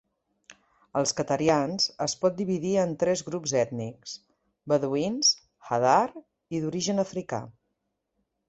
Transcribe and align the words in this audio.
Els 1.01 1.11
qatarians 1.17 1.85
es 2.05 2.15
pot 2.23 2.39
dividir 2.39 2.71
en 2.85 2.95
tres 3.05 3.23
grups 3.29 3.53
ètnics: 3.61 4.15
beduïns, 4.73 5.31
hadar 5.73 6.01
i 6.57 6.63
d'origen 6.65 7.09
africà. 7.09 7.43